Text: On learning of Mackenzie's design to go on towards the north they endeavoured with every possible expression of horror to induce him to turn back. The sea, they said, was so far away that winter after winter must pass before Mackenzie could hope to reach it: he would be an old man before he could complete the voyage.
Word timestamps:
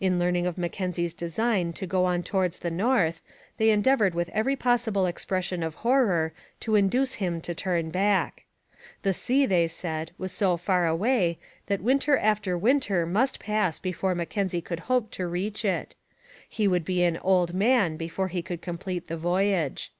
On 0.00 0.18
learning 0.18 0.46
of 0.46 0.56
Mackenzie's 0.56 1.12
design 1.12 1.74
to 1.74 1.86
go 1.86 2.06
on 2.06 2.22
towards 2.22 2.60
the 2.60 2.70
north 2.70 3.20
they 3.58 3.68
endeavoured 3.68 4.14
with 4.14 4.30
every 4.30 4.56
possible 4.56 5.04
expression 5.04 5.62
of 5.62 5.74
horror 5.84 6.32
to 6.60 6.74
induce 6.74 7.16
him 7.16 7.38
to 7.42 7.54
turn 7.54 7.90
back. 7.90 8.46
The 9.02 9.12
sea, 9.12 9.44
they 9.44 9.68
said, 9.68 10.12
was 10.16 10.32
so 10.32 10.56
far 10.56 10.86
away 10.86 11.38
that 11.66 11.82
winter 11.82 12.16
after 12.16 12.56
winter 12.56 13.04
must 13.04 13.40
pass 13.40 13.78
before 13.78 14.14
Mackenzie 14.14 14.62
could 14.62 14.80
hope 14.88 15.10
to 15.10 15.26
reach 15.28 15.66
it: 15.66 15.94
he 16.48 16.66
would 16.66 16.86
be 16.86 17.02
an 17.04 17.18
old 17.18 17.52
man 17.52 17.98
before 17.98 18.28
he 18.28 18.40
could 18.40 18.62
complete 18.62 19.08
the 19.08 19.18
voyage. 19.18 19.92